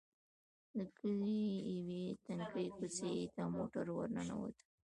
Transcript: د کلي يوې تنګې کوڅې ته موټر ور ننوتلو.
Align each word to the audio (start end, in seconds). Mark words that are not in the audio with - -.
د 0.75 0.79
کلي 0.97 1.41
يوې 1.75 2.03
تنګې 2.25 2.65
کوڅې 2.75 3.13
ته 3.33 3.43
موټر 3.55 3.85
ور 3.93 4.09
ننوتلو. 4.15 4.69